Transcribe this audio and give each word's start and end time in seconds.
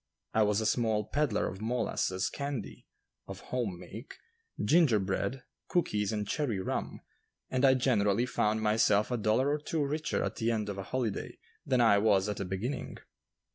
I 0.33 0.41
was 0.41 0.59
a 0.59 0.65
small 0.65 1.05
peddler 1.05 1.47
of 1.47 1.61
molasses 1.61 2.27
candy 2.31 2.87
(of 3.27 3.39
home 3.53 3.79
make), 3.79 4.15
ginger 4.59 4.97
bread, 4.97 5.43
cookies 5.67 6.11
and 6.11 6.27
cherry 6.27 6.59
rum, 6.59 7.01
and 7.51 7.63
I 7.63 7.75
generally 7.75 8.25
found 8.25 8.63
myself 8.63 9.11
a 9.11 9.17
dollar 9.17 9.51
or 9.51 9.59
two 9.59 9.85
richer 9.85 10.23
at 10.23 10.37
the 10.37 10.49
end 10.49 10.69
of 10.69 10.79
a 10.79 10.83
holiday 10.89 11.37
than 11.67 11.81
I 11.81 11.99
was 11.99 12.27
at 12.27 12.37
the 12.37 12.45
beginning. 12.45 12.97